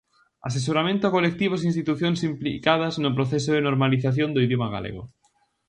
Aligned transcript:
Asesoramento 0.49 1.03
a 1.05 1.13
colectivos 1.17 1.59
e 1.61 1.69
institucións 1.71 2.19
implicadas 2.31 2.93
no 3.03 3.15
proceso 3.17 3.49
de 3.53 3.65
normalización 3.67 4.29
do 4.31 4.43
idioma 4.47 4.67
galego. 4.75 5.03